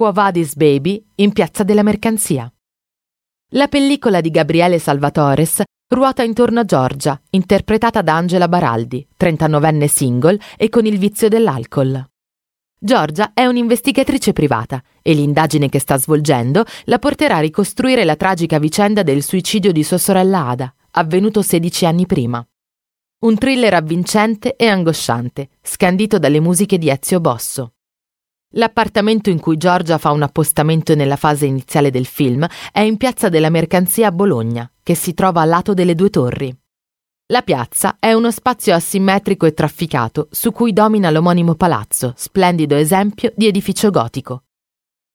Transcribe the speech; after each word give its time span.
Quo 0.00 0.12
Vadis 0.12 0.54
Baby 0.56 1.04
in 1.16 1.30
Piazza 1.30 1.62
della 1.62 1.82
Mercanzia. 1.82 2.50
La 3.48 3.68
pellicola 3.68 4.22
di 4.22 4.30
Gabriele 4.30 4.78
Salvatores 4.78 5.60
ruota 5.88 6.22
intorno 6.22 6.60
a 6.60 6.64
Giorgia, 6.64 7.20
interpretata 7.28 8.00
da 8.00 8.16
Angela 8.16 8.48
Baraldi, 8.48 9.06
39enne 9.14 9.84
single 9.88 10.40
e 10.56 10.70
con 10.70 10.86
il 10.86 10.96
vizio 10.96 11.28
dell'alcol. 11.28 12.02
Giorgia 12.78 13.32
è 13.34 13.44
un'investigatrice 13.44 14.32
privata 14.32 14.82
e 15.02 15.12
l'indagine 15.12 15.68
che 15.68 15.80
sta 15.80 15.98
svolgendo 15.98 16.64
la 16.84 16.98
porterà 16.98 17.36
a 17.36 17.40
ricostruire 17.40 18.04
la 18.04 18.16
tragica 18.16 18.58
vicenda 18.58 19.02
del 19.02 19.22
suicidio 19.22 19.70
di 19.70 19.82
sua 19.82 19.98
sorella 19.98 20.46
Ada, 20.46 20.74
avvenuto 20.92 21.42
16 21.42 21.84
anni 21.84 22.06
prima. 22.06 22.42
Un 23.18 23.36
thriller 23.36 23.74
avvincente 23.74 24.56
e 24.56 24.66
angosciante, 24.66 25.50
scandito 25.60 26.18
dalle 26.18 26.40
musiche 26.40 26.78
di 26.78 26.88
Ezio 26.88 27.20
Bosso. 27.20 27.74
L'appartamento 28.54 29.30
in 29.30 29.38
cui 29.38 29.56
Giorgia 29.56 29.96
fa 29.96 30.10
un 30.10 30.22
appostamento 30.22 30.96
nella 30.96 31.14
fase 31.14 31.46
iniziale 31.46 31.90
del 31.90 32.04
film 32.04 32.44
è 32.72 32.80
in 32.80 32.96
Piazza 32.96 33.28
della 33.28 33.48
Mercanzia 33.48 34.08
a 34.08 34.12
Bologna, 34.12 34.68
che 34.82 34.96
si 34.96 35.14
trova 35.14 35.40
a 35.40 35.44
lato 35.44 35.72
delle 35.72 35.94
due 35.94 36.10
torri. 36.10 36.52
La 37.26 37.42
piazza 37.42 37.98
è 38.00 38.12
uno 38.12 38.32
spazio 38.32 38.74
asimmetrico 38.74 39.46
e 39.46 39.54
trafficato 39.54 40.26
su 40.32 40.50
cui 40.50 40.72
domina 40.72 41.10
l'omonimo 41.10 41.54
palazzo, 41.54 42.12
splendido 42.16 42.74
esempio 42.74 43.32
di 43.36 43.46
edificio 43.46 43.88
gotico. 43.90 44.42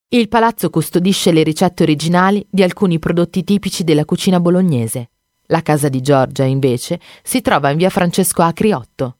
Il 0.08 0.28
palazzo 0.28 0.70
custodisce 0.70 1.30
le 1.30 1.42
ricette 1.42 1.82
originali 1.82 2.46
di 2.48 2.62
alcuni 2.62 2.98
prodotti 2.98 3.44
tipici 3.44 3.84
della 3.84 4.06
cucina 4.06 4.40
bolognese. 4.40 5.10
La 5.48 5.60
casa 5.60 5.90
di 5.90 6.00
Giorgia, 6.00 6.44
invece, 6.44 6.98
si 7.22 7.42
trova 7.42 7.68
in 7.68 7.76
via 7.76 7.90
Francesco 7.90 8.40
Acri 8.40 8.72
8. 8.72 9.18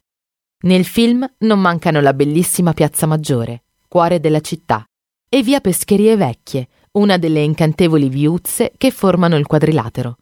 Nel 0.61 0.87
film 0.87 1.31
non 1.41 1.61
mancano 1.61 2.01
la 2.01 2.15
bellissima 2.15 2.73
Piazza 2.73 3.05
Maggiore, 3.05 3.65
cuore 3.89 4.21
della 4.21 4.41
città, 4.41 4.85
e 5.29 5.43
via 5.43 5.61
Pescherie 5.61 6.17
Vecchie, 6.17 6.69
una 6.93 7.19
delle 7.19 7.43
incantevoli 7.43 8.09
viuzze 8.09 8.73
che 8.77 8.91
formano 8.91 9.37
il 9.37 9.47
quadrilatero, 9.47 10.17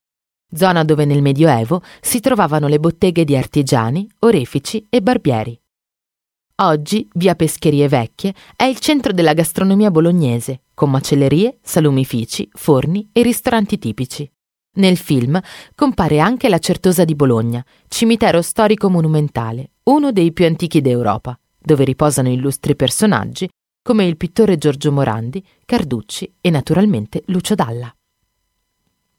zona 0.52 0.84
dove 0.84 1.04
nel 1.04 1.22
Medioevo 1.22 1.82
si 2.00 2.20
trovavano 2.20 2.68
le 2.68 2.80
botteghe 2.80 3.24
di 3.24 3.36
artigiani, 3.36 4.08
orefici 4.20 4.84
e 4.88 5.00
barbieri. 5.02 5.58
Oggi 6.62 7.08
via 7.14 7.34
Pescherie 7.34 7.88
Vecchie 7.88 8.32
è 8.54 8.64
il 8.64 8.78
centro 8.78 9.12
della 9.12 9.32
gastronomia 9.32 9.90
bolognese, 9.90 10.62
con 10.72 10.90
macellerie, 10.90 11.58
salumifici, 11.62 12.48
forni 12.52 13.08
e 13.12 13.22
ristoranti 13.22 13.76
tipici. 13.78 14.30
Nel 14.76 14.96
film 14.96 15.40
compare 15.74 16.20
anche 16.20 16.48
la 16.48 16.58
Certosa 16.58 17.04
di 17.04 17.14
Bologna, 17.14 17.64
cimitero 17.88 18.40
storico 18.42 18.88
monumentale, 18.88 19.72
uno 19.84 20.12
dei 20.12 20.32
più 20.32 20.46
antichi 20.46 20.80
d'Europa, 20.80 21.38
dove 21.64 21.84
riposano 21.84 22.28
illustri 22.28 22.76
personaggi 22.76 23.48
come 23.82 24.04
il 24.04 24.16
pittore 24.16 24.56
Giorgio 24.56 24.92
Morandi, 24.92 25.44
Carducci 25.64 26.36
e 26.40 26.50
naturalmente 26.50 27.22
Lucio 27.26 27.54
Dalla. 27.54 27.94